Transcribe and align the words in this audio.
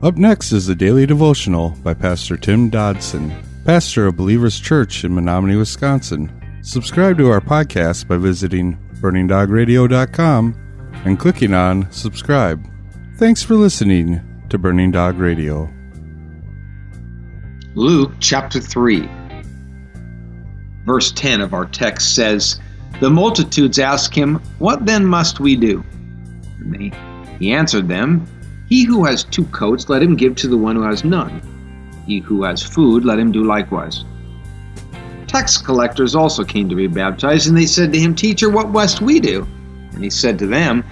Up 0.00 0.16
next 0.16 0.52
is 0.52 0.66
the 0.66 0.76
Daily 0.76 1.06
Devotional 1.06 1.70
by 1.82 1.92
Pastor 1.92 2.36
Tim 2.36 2.70
Dodson, 2.70 3.34
pastor 3.64 4.06
of 4.06 4.16
Believers 4.16 4.60
Church 4.60 5.02
in 5.02 5.12
Menominee, 5.12 5.56
Wisconsin. 5.56 6.30
Subscribe 6.62 7.18
to 7.18 7.28
our 7.28 7.40
podcast 7.40 8.06
by 8.06 8.16
visiting 8.16 8.78
burningdogradio.com 9.00 10.54
and 11.04 11.18
clicking 11.18 11.52
on 11.52 11.90
subscribe. 11.90 12.64
Thanks 13.16 13.42
for 13.42 13.56
listening 13.56 14.20
to 14.50 14.56
Burning 14.56 14.92
Dog 14.92 15.18
Radio. 15.18 15.68
Luke 17.74 18.12
chapter 18.20 18.60
3, 18.60 19.08
verse 20.86 21.10
10 21.10 21.40
of 21.40 21.52
our 21.52 21.66
text 21.66 22.14
says, 22.14 22.60
The 23.00 23.10
multitudes 23.10 23.80
asked 23.80 24.14
him, 24.14 24.36
What 24.60 24.86
then 24.86 25.04
must 25.04 25.40
we 25.40 25.56
do? 25.56 25.82
And 26.60 26.94
he 27.40 27.52
answered 27.52 27.88
them, 27.88 28.28
he 28.68 28.84
who 28.84 29.04
has 29.04 29.24
two 29.24 29.44
coats, 29.46 29.88
let 29.88 30.02
him 30.02 30.14
give 30.14 30.36
to 30.36 30.48
the 30.48 30.56
one 30.56 30.76
who 30.76 30.82
has 30.82 31.04
none. 31.04 31.40
He 32.06 32.20
who 32.20 32.42
has 32.42 32.62
food, 32.62 33.04
let 33.04 33.18
him 33.18 33.32
do 33.32 33.44
likewise. 33.44 34.04
Tax 35.26 35.56
collectors 35.56 36.14
also 36.14 36.44
came 36.44 36.68
to 36.68 36.74
be 36.74 36.86
baptized, 36.86 37.48
and 37.48 37.56
they 37.56 37.66
said 37.66 37.92
to 37.92 37.98
him, 37.98 38.14
Teacher, 38.14 38.50
what 38.50 38.70
must 38.70 39.00
we 39.00 39.20
do? 39.20 39.46
And 39.92 40.04
he 40.04 40.10
said 40.10 40.38
to 40.38 40.46
them, 40.46 40.84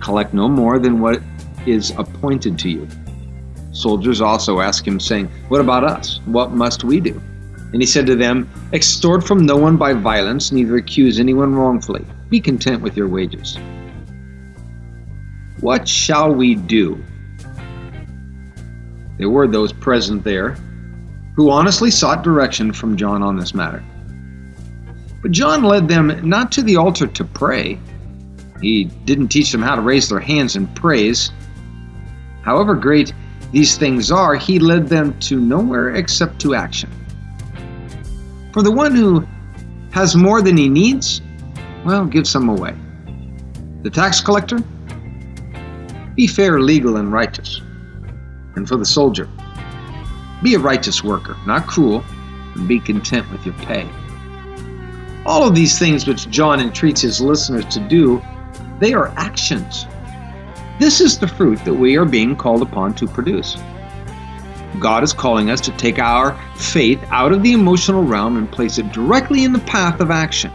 Collect 0.00 0.34
no 0.34 0.48
more 0.48 0.78
than 0.78 1.00
what 1.00 1.22
is 1.66 1.92
appointed 1.96 2.58
to 2.60 2.68
you. 2.68 2.88
Soldiers 3.72 4.20
also 4.20 4.60
asked 4.60 4.86
him, 4.86 5.00
saying, 5.00 5.30
What 5.48 5.60
about 5.60 5.84
us? 5.84 6.20
What 6.26 6.52
must 6.52 6.84
we 6.84 7.00
do? 7.00 7.20
And 7.72 7.80
he 7.80 7.86
said 7.86 8.06
to 8.06 8.16
them, 8.16 8.50
Extort 8.72 9.26
from 9.26 9.46
no 9.46 9.56
one 9.56 9.78
by 9.78 9.94
violence, 9.94 10.52
neither 10.52 10.76
accuse 10.76 11.18
anyone 11.18 11.54
wrongfully. 11.54 12.04
Be 12.28 12.40
content 12.40 12.82
with 12.82 12.96
your 12.96 13.08
wages. 13.08 13.58
What 15.60 15.88
shall 15.88 16.34
we 16.34 16.54
do? 16.54 17.02
There 19.22 19.30
were 19.30 19.46
those 19.46 19.72
present 19.72 20.24
there 20.24 20.56
who 21.36 21.48
honestly 21.48 21.92
sought 21.92 22.24
direction 22.24 22.72
from 22.72 22.96
John 22.96 23.22
on 23.22 23.36
this 23.36 23.54
matter. 23.54 23.80
But 25.22 25.30
John 25.30 25.62
led 25.62 25.86
them 25.86 26.28
not 26.28 26.50
to 26.50 26.62
the 26.62 26.74
altar 26.74 27.06
to 27.06 27.24
pray. 27.24 27.78
He 28.60 28.86
didn't 29.04 29.28
teach 29.28 29.52
them 29.52 29.62
how 29.62 29.76
to 29.76 29.80
raise 29.80 30.08
their 30.08 30.18
hands 30.18 30.56
in 30.56 30.66
praise. 30.74 31.30
However 32.42 32.74
great 32.74 33.14
these 33.52 33.78
things 33.78 34.10
are, 34.10 34.34
he 34.34 34.58
led 34.58 34.88
them 34.88 35.16
to 35.20 35.38
nowhere 35.38 35.94
except 35.94 36.40
to 36.40 36.56
action. 36.56 36.90
For 38.52 38.64
the 38.64 38.72
one 38.72 38.92
who 38.92 39.24
has 39.92 40.16
more 40.16 40.42
than 40.42 40.56
he 40.56 40.68
needs, 40.68 41.22
well, 41.84 42.06
give 42.06 42.26
some 42.26 42.48
away. 42.48 42.74
The 43.84 43.90
tax 43.90 44.20
collector, 44.20 44.58
be 46.16 46.26
fair, 46.26 46.58
legal, 46.58 46.96
and 46.96 47.12
righteous 47.12 47.60
and 48.56 48.68
for 48.68 48.76
the 48.76 48.84
soldier. 48.84 49.28
Be 50.42 50.54
a 50.54 50.58
righteous 50.58 51.04
worker, 51.04 51.36
not 51.46 51.66
cruel, 51.66 52.04
and 52.54 52.66
be 52.66 52.80
content 52.80 53.30
with 53.30 53.44
your 53.46 53.54
pay. 53.56 53.88
All 55.24 55.46
of 55.46 55.54
these 55.54 55.78
things 55.78 56.06
which 56.06 56.28
John 56.30 56.60
entreats 56.60 57.02
his 57.02 57.20
listeners 57.20 57.66
to 57.66 57.80
do, 57.80 58.20
they 58.80 58.92
are 58.92 59.14
actions. 59.16 59.86
This 60.80 61.00
is 61.00 61.18
the 61.18 61.28
fruit 61.28 61.64
that 61.64 61.74
we 61.74 61.96
are 61.96 62.04
being 62.04 62.34
called 62.34 62.62
upon 62.62 62.94
to 62.94 63.06
produce. 63.06 63.56
God 64.80 65.04
is 65.04 65.12
calling 65.12 65.50
us 65.50 65.60
to 65.60 65.70
take 65.72 65.98
our 65.98 66.36
faith 66.56 67.00
out 67.10 67.30
of 67.30 67.42
the 67.42 67.52
emotional 67.52 68.02
realm 68.02 68.36
and 68.36 68.50
place 68.50 68.78
it 68.78 68.90
directly 68.90 69.44
in 69.44 69.52
the 69.52 69.60
path 69.60 70.00
of 70.00 70.10
action. 70.10 70.50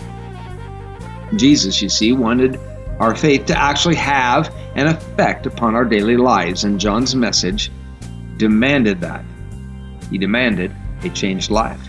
Jesus, 1.36 1.82
you 1.82 1.88
see, 1.88 2.12
wanted 2.12 2.60
our 3.00 3.16
faith 3.16 3.46
to 3.46 3.58
actually 3.58 3.96
have 3.96 4.54
an 4.76 4.88
effect 4.88 5.46
upon 5.46 5.76
our 5.76 5.86
daily 5.86 6.18
lives, 6.18 6.64
and 6.64 6.80
John's 6.80 7.16
message 7.16 7.72
demanded 8.38 9.02
that. 9.02 9.24
He 10.10 10.18
demanded 10.18 10.74
a 11.04 11.10
changed 11.10 11.52
life. 11.52 11.82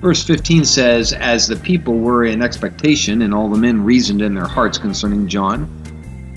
Verse 0.00 0.24
15 0.24 0.64
says, 0.64 1.12
As 1.12 1.46
the 1.46 1.56
people 1.56 1.98
were 1.98 2.24
in 2.24 2.40
expectation, 2.40 3.22
and 3.22 3.34
all 3.34 3.50
the 3.50 3.58
men 3.58 3.84
reasoned 3.84 4.22
in 4.22 4.34
their 4.34 4.46
hearts 4.46 4.78
concerning 4.78 5.28
John, 5.28 5.64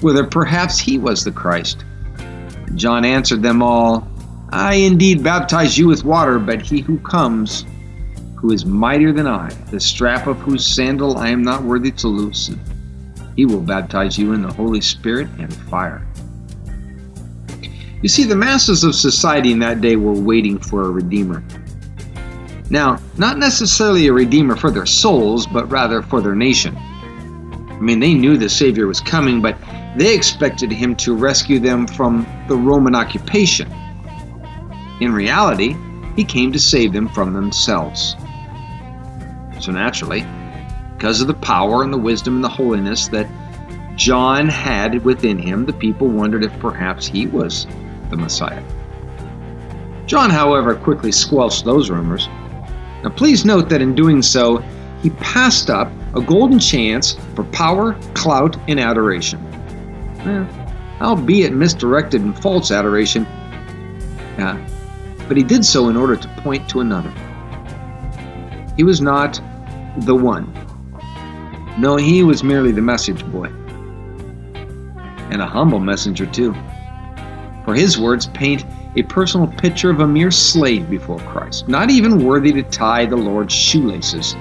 whether 0.02 0.26
perhaps 0.26 0.78
he 0.78 0.98
was 0.98 1.24
the 1.24 1.32
Christ. 1.32 1.86
John 2.76 3.06
answered 3.06 3.42
them 3.42 3.62
all, 3.62 4.06
I 4.50 4.76
indeed 4.76 5.24
baptize 5.24 5.78
you 5.78 5.88
with 5.88 6.04
water, 6.04 6.40
but 6.40 6.62
he 6.62 6.82
who 6.82 7.00
comes, 7.00 7.66
who 8.36 8.52
is 8.52 8.66
mightier 8.66 9.14
than 9.14 9.28
I, 9.28 9.50
the 9.72 9.80
strap 9.80 10.28
of 10.28 10.38
whose 10.40 10.66
sandal 10.66 11.18
I 11.18 11.30
am 11.30 11.42
not 11.42 11.64
worthy 11.64 11.92
to 11.92 12.08
loosen, 12.10 12.60
he 13.36 13.46
will 13.46 13.62
baptize 13.62 14.18
you 14.18 14.34
in 14.34 14.42
the 14.42 14.52
Holy 14.52 14.82
Spirit 14.82 15.30
and 15.40 15.54
fire. 15.54 16.06
You 18.04 18.10
see, 18.10 18.26
the 18.26 18.36
masses 18.36 18.84
of 18.84 18.96
society 18.96 19.54
in 19.54 19.60
that 19.60 19.80
day 19.80 19.96
were 19.96 20.12
waiting 20.12 20.60
for 20.60 20.82
a 20.84 20.90
Redeemer. 20.90 21.42
Now, 22.70 23.00
not 23.18 23.38
necessarily 23.38 24.08
a 24.08 24.14
Redeemer 24.14 24.58
for 24.58 24.72
their 24.72 24.86
souls, 24.86 25.48
but 25.48 25.72
rather 25.72 26.02
for 26.02 26.20
their 26.20 26.36
nation. 26.36 26.76
I 26.76 27.80
mean, 27.80 28.02
they 28.02 28.14
knew 28.14 28.36
the 28.36 28.50
Savior 28.50 28.88
was 28.88 29.00
coming, 29.00 29.42
but 29.42 29.58
they 29.96 30.14
expected 30.14 30.70
him 30.70 30.98
to 30.98 31.16
rescue 31.16 31.60
them 31.60 31.88
from 31.88 32.28
the 32.50 32.58
Roman 32.58 32.94
occupation. 32.94 33.72
In 35.00 35.14
reality, 35.14 35.74
he 36.18 36.26
came 36.26 36.52
to 36.52 36.60
save 36.60 36.92
them 36.92 37.08
from 37.08 37.32
themselves. 37.32 38.18
So 39.62 39.72
naturally, 39.72 40.26
because 40.98 41.22
of 41.22 41.28
the 41.28 41.36
power 41.36 41.84
and 41.84 41.94
the 41.94 41.98
wisdom 41.98 42.36
and 42.36 42.44
the 42.44 42.50
holiness 42.50 43.08
that 43.10 43.30
John 43.96 44.50
had 44.50 45.06
within 45.06 45.40
him, 45.40 45.66
the 45.66 45.72
people 45.72 46.10
wondered 46.10 46.44
if 46.44 46.52
perhaps 46.60 47.08
he 47.08 47.28
was 47.28 47.66
the 48.10 48.18
Messiah. 48.18 48.64
John, 50.06 50.30
however, 50.30 50.76
quickly 50.76 51.12
squelched 51.12 51.66
those 51.66 51.90
rumors. 51.90 52.28
Now, 53.04 53.10
please 53.10 53.46
note 53.46 53.70
that 53.70 53.82
in 53.82 53.96
doing 53.96 54.22
so, 54.22 54.58
he 55.02 55.10
passed 55.12 55.70
up 55.70 55.92
a 56.16 56.22
golden 56.22 56.60
chance 56.60 57.18
for 57.36 57.44
power, 57.46 57.94
clout, 58.14 58.58
and 58.68 58.80
adoration. 58.80 59.40
Eh, 60.20 60.46
albeit 61.02 61.54
misdirected 61.54 62.22
and 62.22 62.40
false 62.42 62.72
adoration, 62.72 63.26
but 64.38 65.38
he 65.38 65.44
did 65.44 65.66
so 65.66 65.90
in 65.90 65.98
order 65.98 66.16
to 66.16 66.28
point 66.42 66.70
to 66.70 66.80
another. 66.80 67.12
He 68.78 68.84
was 68.84 69.02
not 69.02 69.42
the 69.98 70.16
one. 70.16 70.52
No, 71.78 71.96
he 71.96 72.24
was 72.24 72.44
merely 72.44 72.72
the 72.72 72.82
message 72.82 73.26
boy. 73.32 73.48
And 75.32 75.42
a 75.42 75.48
humble 75.48 75.80
messenger, 75.80 76.26
too 76.26 76.56
for 77.64 77.74
his 77.74 77.98
words 77.98 78.28
paint 78.28 78.66
a 78.96 79.04
personal 79.04 79.48
picture 79.48 79.90
of 79.90 80.00
a 80.00 80.08
mere 80.08 80.32
slave 80.32 80.90
before 80.90 81.20
Christ, 81.20 81.68
not 81.68 81.90
even 81.90 82.24
worthy 82.24 82.52
to 82.54 82.64
tie 82.64 83.06
the 83.06 83.16
Lord's 83.16 83.54
shoelaces. 83.54 84.36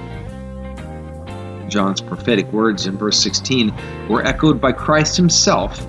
John's 1.67 2.01
prophetic 2.01 2.51
words 2.51 2.85
in 2.85 2.97
verse 2.97 3.19
16 3.19 3.73
were 4.07 4.23
echoed 4.23 4.61
by 4.61 4.71
Christ 4.71 5.17
himself 5.17 5.85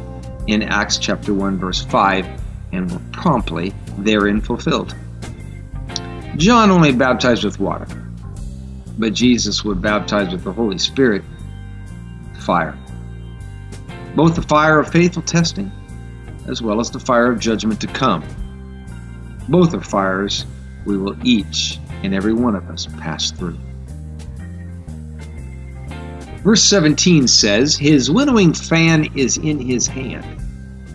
in 0.46 0.62
Acts 0.62 0.96
chapter 0.98 1.34
1 1.34 1.58
verse 1.58 1.82
5 1.82 2.26
and 2.72 2.90
were 2.90 3.00
promptly 3.12 3.74
therein 3.98 4.40
fulfilled. 4.40 4.94
John 6.36 6.70
only 6.70 6.92
baptized 6.92 7.44
with 7.44 7.60
water, 7.60 7.86
but 8.98 9.12
Jesus 9.12 9.64
would 9.64 9.82
baptize 9.82 10.32
with 10.32 10.42
the 10.42 10.52
Holy 10.52 10.78
Spirit, 10.78 11.22
fire. 12.40 12.76
Both 14.16 14.36
the 14.36 14.42
fire 14.42 14.80
of 14.80 14.90
faithful 14.90 15.22
testing 15.22 15.70
as 16.49 16.62
well 16.62 16.81
as 16.81 16.91
the 16.91 17.00
fire 17.00 17.31
of 17.31 17.38
judgment 17.38 17.81
to 17.81 17.87
come. 17.88 18.25
Both 19.49 19.75
are 19.75 19.81
fires 19.81 20.47
we 20.84 20.97
will 20.97 21.16
each 21.27 21.78
and 22.03 22.15
every 22.15 22.34
one 22.34 22.55
of 22.55 22.69
us 22.71 22.87
pass 22.99 23.31
through. 23.31 23.59
Verse 26.43 26.62
17 26.62 27.27
says, 27.27 27.75
His 27.75 28.11
winnowing 28.11 28.52
fan 28.52 29.08
is 29.17 29.38
in 29.38 29.58
his 29.58 29.87
hand, 29.87 30.26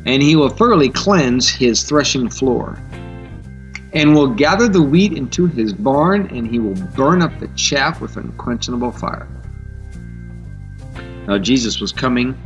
and 0.05 0.21
he 0.21 0.35
will 0.35 0.49
thoroughly 0.49 0.89
cleanse 0.89 1.49
his 1.49 1.81
threshing 1.81 2.29
floor, 2.29 2.79
and 3.93 4.13
will 4.13 4.27
gather 4.27 4.67
the 4.67 4.81
wheat 4.81 5.13
into 5.13 5.47
his 5.47 5.73
barn, 5.73 6.27
and 6.27 6.47
he 6.47 6.59
will 6.59 6.75
burn 6.95 7.23
up 7.23 7.37
the 7.39 7.47
chaff 7.49 7.99
with 7.99 8.15
unquenchable 8.15 8.91
fire. 8.91 9.27
Now, 11.27 11.39
Jesus 11.39 11.79
was 11.79 11.91
coming 11.91 12.37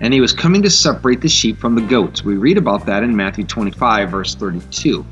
and 0.00 0.12
he 0.12 0.20
was 0.20 0.32
coming 0.32 0.62
to 0.62 0.70
separate 0.70 1.20
the 1.20 1.28
sheep 1.28 1.58
from 1.58 1.74
the 1.74 1.82
goats. 1.82 2.24
We 2.24 2.36
read 2.36 2.58
about 2.58 2.86
that 2.86 3.02
in 3.02 3.14
Matthew 3.14 3.44
25, 3.44 4.10
verse 4.10 4.34
32. 4.34 5.04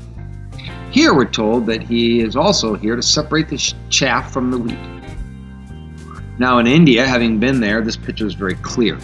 Here 0.91 1.13
we're 1.13 1.25
told 1.25 1.65
that 1.67 1.81
he 1.81 2.19
is 2.19 2.35
also 2.35 2.75
here 2.75 2.95
to 2.95 3.01
separate 3.01 3.49
the 3.49 3.57
chaff 3.89 4.31
from 4.31 4.51
the 4.51 4.57
wheat. 4.57 4.77
Now, 6.37 6.59
in 6.59 6.67
India, 6.67 7.05
having 7.05 7.39
been 7.39 7.59
there, 7.59 7.81
this 7.81 7.97
picture 7.97 8.25
is 8.25 8.33
very 8.33 8.55
clear. 8.55 8.99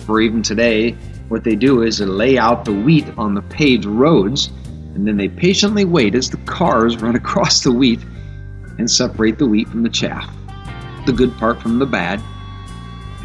For 0.00 0.20
even 0.20 0.42
today, 0.42 0.92
what 1.28 1.44
they 1.44 1.56
do 1.56 1.82
is 1.82 1.98
they 1.98 2.04
lay 2.04 2.36
out 2.36 2.64
the 2.64 2.72
wheat 2.72 3.06
on 3.16 3.34
the 3.34 3.42
paved 3.42 3.84
roads, 3.84 4.48
and 4.94 5.06
then 5.06 5.16
they 5.16 5.28
patiently 5.28 5.84
wait 5.84 6.14
as 6.14 6.28
the 6.28 6.36
cars 6.38 6.98
run 6.98 7.16
across 7.22 7.62
the 7.62 7.72
wheat 7.72 8.00
and 8.78 8.90
separate 8.90 9.38
the 9.38 9.46
wheat 9.46 9.68
from 9.68 9.82
the 9.82 9.88
chaff, 9.88 10.30
the 11.06 11.12
good 11.12 11.34
part 11.38 11.60
from 11.62 11.78
the 11.78 11.86
bad, 11.86 12.20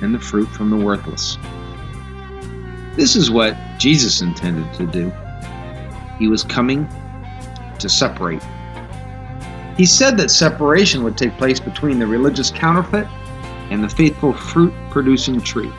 and 0.02 0.14
the 0.14 0.20
fruit 0.20 0.48
from 0.50 0.70
the 0.70 0.78
worthless. 0.78 1.38
This 2.96 3.16
is 3.16 3.30
what 3.30 3.56
Jesus 3.78 4.22
intended 4.22 4.74
to 4.76 4.88
do. 4.88 5.12
He 6.18 6.28
was 6.28 6.44
coming 6.44 6.88
to 7.80 7.90
separate. 7.90 8.42
He 9.78 9.86
said 9.86 10.18
that 10.18 10.32
separation 10.32 11.04
would 11.04 11.18
take 11.18 11.38
place 11.38 11.60
between 11.60 12.00
the 12.00 12.08
religious 12.08 12.50
counterfeit 12.50 13.08
and 13.70 13.84
the 13.84 13.90
faithful 13.90 14.34
fruit 14.34 14.74
producing 14.90 15.40
tree, 15.40 15.72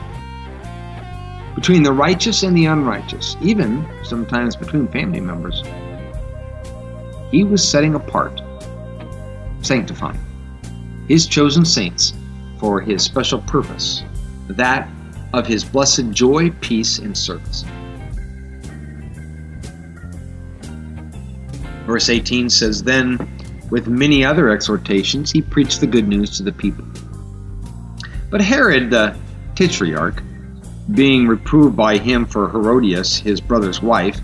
between 1.55 1.83
the 1.83 1.91
righteous 1.91 2.43
and 2.43 2.55
the 2.55 2.65
unrighteous, 2.65 3.35
even 3.41 3.85
sometimes 4.03 4.55
between 4.55 4.87
family 4.87 5.19
members. 5.19 5.63
He 7.31 7.43
was 7.43 7.67
setting 7.67 7.95
apart, 7.95 8.41
sanctifying 9.61 10.19
his 11.09 11.25
chosen 11.25 11.65
saints 11.65 12.13
for 12.59 12.79
his 12.79 13.03
special 13.03 13.41
purpose, 13.41 14.03
that 14.49 14.89
of 15.33 15.45
his 15.45 15.63
blessed 15.63 16.09
joy, 16.11 16.49
peace, 16.61 16.99
and 16.99 17.17
service. 17.17 17.63
Verse 21.85 22.09
18 22.09 22.49
says, 22.49 22.83
Then, 22.83 23.17
with 23.71 23.87
many 23.87 24.23
other 24.23 24.49
exhortations, 24.49 25.31
he 25.31 25.41
preached 25.41 25.79
the 25.79 25.87
good 25.87 26.07
news 26.07 26.37
to 26.37 26.43
the 26.43 26.51
people. 26.51 26.85
But 28.29 28.41
Herod 28.41 28.89
the 28.89 29.15
Tetrarch, 29.55 30.21
being 30.93 31.27
reproved 31.27 31.75
by 31.75 31.97
him 31.97 32.25
for 32.25 32.49
Herodias, 32.49 33.17
his 33.17 33.41
brother's 33.41 33.81
wife, 33.81 34.19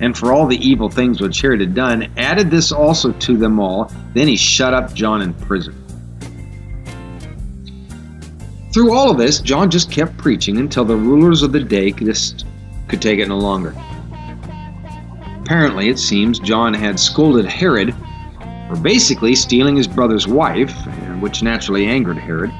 and 0.00 0.16
for 0.16 0.32
all 0.32 0.46
the 0.46 0.58
evil 0.58 0.90
things 0.90 1.20
which 1.20 1.40
Herod 1.40 1.60
had 1.60 1.74
done, 1.74 2.10
added 2.16 2.50
this 2.50 2.70
also 2.70 3.12
to 3.12 3.36
them 3.36 3.58
all. 3.58 3.90
Then 4.12 4.28
he 4.28 4.36
shut 4.36 4.74
up 4.74 4.92
John 4.92 5.22
in 5.22 5.32
prison. 5.34 5.85
Through 8.76 8.92
all 8.92 9.10
of 9.10 9.16
this, 9.16 9.40
John 9.40 9.70
just 9.70 9.90
kept 9.90 10.18
preaching 10.18 10.58
until 10.58 10.84
the 10.84 10.94
rulers 10.94 11.40
of 11.40 11.50
the 11.50 11.60
day 11.60 11.92
just 11.92 12.44
could 12.88 13.00
take 13.00 13.18
it 13.18 13.26
no 13.26 13.38
longer. 13.38 13.74
Apparently, 15.40 15.88
it 15.88 15.98
seems 15.98 16.38
John 16.38 16.74
had 16.74 17.00
scolded 17.00 17.46
Herod 17.46 17.94
for 18.68 18.76
basically 18.76 19.34
stealing 19.34 19.76
his 19.76 19.86
brother's 19.88 20.28
wife, 20.28 20.74
which 21.20 21.42
naturally 21.42 21.86
angered 21.86 22.18
Herod. 22.18 22.52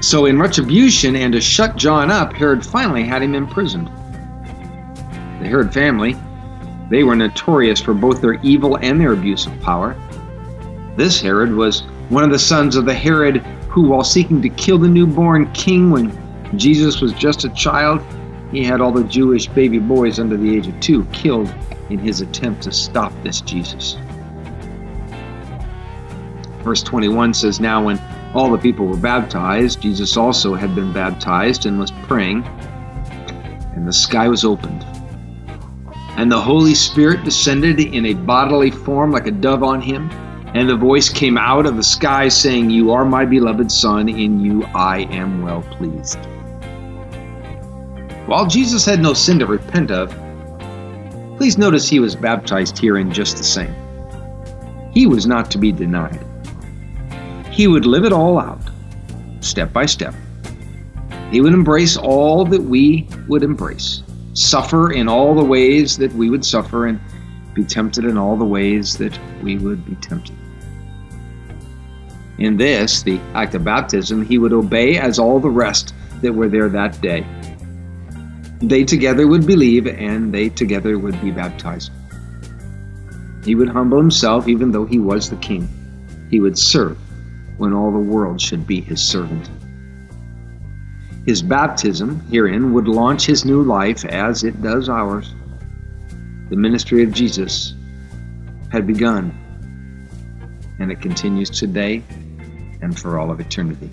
So, 0.00 0.24
in 0.24 0.38
retribution 0.38 1.14
and 1.14 1.34
to 1.34 1.42
shut 1.42 1.76
John 1.76 2.10
up, 2.10 2.32
Herod 2.32 2.64
finally 2.64 3.04
had 3.04 3.20
him 3.20 3.34
imprisoned. 3.34 3.88
The 3.88 5.46
Herod 5.46 5.74
family, 5.74 6.16
they 6.88 7.04
were 7.04 7.16
notorious 7.16 7.82
for 7.82 7.92
both 7.92 8.22
their 8.22 8.40
evil 8.42 8.78
and 8.80 8.98
their 8.98 9.12
abuse 9.12 9.44
of 9.44 9.60
power. 9.60 9.94
This 10.96 11.20
Herod 11.20 11.52
was 11.52 11.82
one 12.08 12.24
of 12.24 12.30
the 12.30 12.38
sons 12.38 12.76
of 12.76 12.86
the 12.86 12.94
Herod 12.94 13.44
who, 13.76 13.82
while 13.82 14.02
seeking 14.02 14.40
to 14.40 14.48
kill 14.48 14.78
the 14.78 14.88
newborn 14.88 15.52
king 15.52 15.90
when 15.90 16.10
Jesus 16.58 17.02
was 17.02 17.12
just 17.12 17.44
a 17.44 17.50
child, 17.50 18.00
he 18.50 18.64
had 18.64 18.80
all 18.80 18.90
the 18.90 19.04
Jewish 19.04 19.48
baby 19.48 19.78
boys 19.78 20.18
under 20.18 20.38
the 20.38 20.56
age 20.56 20.66
of 20.66 20.80
two 20.80 21.04
killed 21.12 21.54
in 21.90 21.98
his 21.98 22.22
attempt 22.22 22.62
to 22.62 22.72
stop 22.72 23.12
this 23.22 23.42
Jesus. 23.42 23.98
Verse 26.60 26.82
21 26.82 27.34
says, 27.34 27.60
Now 27.60 27.84
when 27.84 28.00
all 28.32 28.50
the 28.50 28.56
people 28.56 28.86
were 28.86 28.96
baptized, 28.96 29.82
Jesus 29.82 30.16
also 30.16 30.54
had 30.54 30.74
been 30.74 30.90
baptized 30.94 31.66
and 31.66 31.78
was 31.78 31.90
praying, 32.04 32.46
and 33.74 33.86
the 33.86 33.92
sky 33.92 34.26
was 34.26 34.42
opened. 34.42 34.86
And 36.16 36.32
the 36.32 36.40
Holy 36.40 36.74
Spirit 36.74 37.24
descended 37.24 37.78
in 37.78 38.06
a 38.06 38.14
bodily 38.14 38.70
form 38.70 39.12
like 39.12 39.26
a 39.26 39.32
dove 39.32 39.62
on 39.62 39.82
him 39.82 40.08
and 40.56 40.70
the 40.70 40.74
voice 40.74 41.10
came 41.10 41.36
out 41.36 41.66
of 41.66 41.76
the 41.76 41.82
sky 41.82 42.28
saying, 42.28 42.70
You 42.70 42.90
are 42.90 43.04
my 43.04 43.26
beloved 43.26 43.70
Son, 43.70 44.08
in 44.08 44.40
you 44.40 44.64
I 44.74 45.00
am 45.10 45.42
well 45.42 45.60
pleased. 45.60 46.18
While 48.24 48.46
Jesus 48.46 48.86
had 48.86 49.02
no 49.02 49.12
sin 49.12 49.38
to 49.40 49.46
repent 49.46 49.90
of, 49.90 50.08
please 51.36 51.58
notice 51.58 51.90
he 51.90 52.00
was 52.00 52.16
baptized 52.16 52.78
here 52.78 52.96
in 52.96 53.12
just 53.12 53.36
the 53.36 53.44
same. 53.44 53.74
He 54.94 55.06
was 55.06 55.26
not 55.26 55.50
to 55.50 55.58
be 55.58 55.72
denied. 55.72 56.24
He 57.50 57.66
would 57.66 57.84
live 57.84 58.06
it 58.06 58.12
all 58.14 58.38
out, 58.38 58.62
step 59.40 59.74
by 59.74 59.84
step. 59.84 60.14
He 61.30 61.42
would 61.42 61.52
embrace 61.52 61.98
all 61.98 62.46
that 62.46 62.62
we 62.62 63.06
would 63.28 63.42
embrace, 63.42 64.02
suffer 64.32 64.90
in 64.90 65.06
all 65.06 65.34
the 65.34 65.44
ways 65.44 65.98
that 65.98 66.14
we 66.14 66.30
would 66.30 66.46
suffer, 66.46 66.86
and 66.86 66.98
be 67.52 67.62
tempted 67.62 68.06
in 68.06 68.16
all 68.16 68.38
the 68.38 68.44
ways 68.46 68.96
that 68.96 69.18
we 69.42 69.58
would 69.58 69.84
be 69.84 69.96
tempted. 69.96 70.34
In 72.38 72.56
this, 72.56 73.02
the 73.02 73.18
act 73.34 73.54
of 73.54 73.64
baptism, 73.64 74.22
he 74.22 74.38
would 74.38 74.52
obey 74.52 74.98
as 74.98 75.18
all 75.18 75.40
the 75.40 75.50
rest 75.50 75.94
that 76.20 76.32
were 76.32 76.48
there 76.48 76.68
that 76.68 77.00
day. 77.00 77.26
They 78.60 78.84
together 78.84 79.26
would 79.26 79.46
believe, 79.46 79.86
and 79.86 80.32
they 80.32 80.50
together 80.50 80.98
would 80.98 81.20
be 81.22 81.30
baptized. 81.30 81.92
He 83.44 83.54
would 83.54 83.68
humble 83.68 83.98
himself, 83.98 84.48
even 84.48 84.70
though 84.70 84.84
he 84.84 84.98
was 84.98 85.30
the 85.30 85.36
king. 85.36 85.68
He 86.30 86.40
would 86.40 86.58
serve 86.58 86.98
when 87.58 87.72
all 87.72 87.90
the 87.90 87.98
world 87.98 88.40
should 88.40 88.66
be 88.66 88.80
his 88.80 89.00
servant. 89.00 89.48
His 91.26 91.42
baptism 91.42 92.20
herein 92.30 92.72
would 92.72 92.86
launch 92.86 93.24
his 93.24 93.44
new 93.44 93.62
life 93.62 94.04
as 94.04 94.44
it 94.44 94.62
does 94.62 94.88
ours. 94.88 95.34
The 96.50 96.56
ministry 96.56 97.02
of 97.02 97.12
Jesus 97.12 97.74
had 98.70 98.86
begun, 98.86 99.34
and 100.78 100.92
it 100.92 101.00
continues 101.00 101.50
today 101.50 102.04
and 102.86 102.98
for 102.98 103.18
all 103.18 103.32
of 103.32 103.40
eternity. 103.40 103.90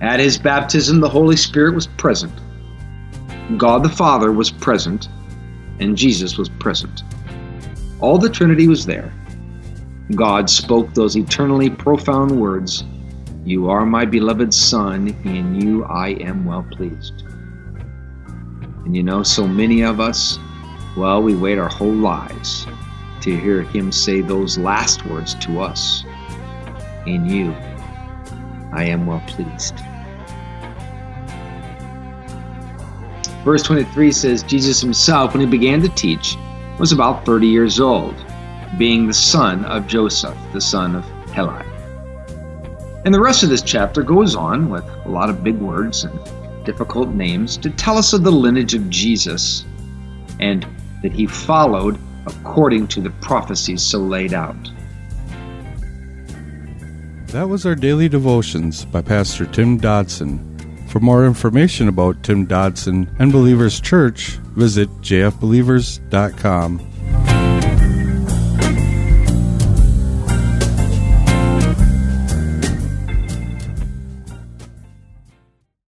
At 0.00 0.20
his 0.20 0.38
baptism, 0.38 1.00
the 1.00 1.08
Holy 1.08 1.36
Spirit 1.36 1.74
was 1.74 1.86
present. 1.86 2.32
God 3.58 3.82
the 3.82 3.90
Father 3.90 4.32
was 4.32 4.50
present, 4.50 5.08
and 5.80 5.98
Jesus 5.98 6.38
was 6.38 6.48
present. 6.48 7.02
All 8.00 8.16
the 8.16 8.30
Trinity 8.30 8.68
was 8.68 8.86
there. 8.86 9.12
God 10.14 10.48
spoke 10.48 10.94
those 10.94 11.14
eternally 11.14 11.68
profound 11.68 12.30
words 12.40 12.84
You 13.44 13.68
are 13.68 13.84
my 13.84 14.06
beloved 14.06 14.54
Son, 14.54 15.08
in 15.24 15.60
you 15.60 15.84
I 15.84 16.08
am 16.30 16.46
well 16.46 16.66
pleased. 16.72 17.22
And 18.86 18.96
you 18.96 19.02
know, 19.02 19.22
so 19.22 19.46
many 19.46 19.82
of 19.82 20.00
us, 20.00 20.38
well, 20.96 21.22
we 21.22 21.34
wait 21.34 21.58
our 21.58 21.68
whole 21.68 21.92
lives 21.92 22.66
to 23.20 23.36
hear 23.36 23.62
Him 23.62 23.92
say 23.92 24.22
those 24.22 24.56
last 24.56 25.04
words 25.06 25.34
to 25.46 25.60
us 25.60 26.04
in 27.06 27.26
you 27.26 27.54
I 28.74 28.84
am 28.84 29.06
well 29.06 29.22
pleased. 29.26 29.74
Verse 33.44 33.62
23 33.62 34.10
says 34.10 34.42
Jesus 34.42 34.80
himself, 34.80 35.32
when 35.32 35.42
he 35.42 35.46
began 35.46 35.80
to 35.82 35.88
teach, 35.90 36.36
was 36.78 36.90
about 36.90 37.24
30 37.24 37.46
years 37.46 37.78
old, 37.78 38.14
being 38.78 39.06
the 39.06 39.14
son 39.14 39.64
of 39.66 39.86
Joseph, 39.86 40.36
the 40.52 40.60
son 40.60 40.96
of 40.96 41.04
Heli. 41.30 41.64
And 43.04 43.14
the 43.14 43.20
rest 43.20 43.42
of 43.42 43.50
this 43.50 43.62
chapter 43.62 44.02
goes 44.02 44.34
on 44.34 44.70
with 44.70 44.84
a 45.04 45.08
lot 45.08 45.30
of 45.30 45.44
big 45.44 45.58
words 45.58 46.04
and 46.04 46.18
difficult 46.64 47.10
names 47.10 47.56
to 47.58 47.70
tell 47.70 47.98
us 47.98 48.12
of 48.12 48.24
the 48.24 48.32
lineage 48.32 48.74
of 48.74 48.88
Jesus 48.90 49.64
and 50.40 50.66
that 51.02 51.12
he 51.12 51.26
followed 51.26 51.98
according 52.26 52.88
to 52.88 53.02
the 53.02 53.10
prophecies 53.10 53.82
so 53.82 53.98
laid 53.98 54.32
out. 54.32 54.70
That 57.34 57.48
was 57.48 57.66
our 57.66 57.74
daily 57.74 58.08
devotions 58.08 58.84
by 58.84 59.02
Pastor 59.02 59.44
Tim 59.44 59.76
Dodson. 59.76 60.38
For 60.86 61.00
more 61.00 61.26
information 61.26 61.88
about 61.88 62.22
Tim 62.22 62.46
Dodson 62.46 63.12
and 63.18 63.32
Believers 63.32 63.80
Church, 63.80 64.38
visit 64.54 64.88
jfbelievers.com. 65.00 66.93